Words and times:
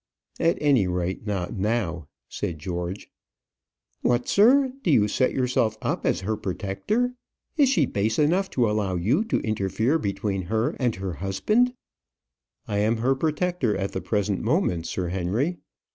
"At 0.39 0.57
any 0.59 0.87
rate 0.87 1.27
not 1.27 1.53
now," 1.53 2.07
said 2.27 2.57
George. 2.57 3.11
"What, 4.01 4.27
sir! 4.27 4.73
do 4.81 4.89
you 4.89 5.07
set 5.07 5.31
yourself 5.31 5.77
up 5.79 6.07
as 6.07 6.21
her 6.21 6.35
protector? 6.35 7.13
Is 7.55 7.69
she 7.69 7.85
base 7.85 8.17
enough 8.17 8.49
to 8.57 8.67
allow 8.67 8.95
you 8.95 9.23
to 9.25 9.37
interfere 9.41 9.99
between 9.99 10.47
her 10.49 10.71
and 10.79 10.95
her 10.95 11.13
husband?" 11.13 11.75
"I 12.67 12.79
am 12.79 12.97
her 12.97 13.13
protector 13.13 13.77
at 13.77 13.91
the 13.91 14.01
present 14.01 14.41
moment, 14.41 14.87
Sir 14.87 15.09
Henry. 15.09 15.57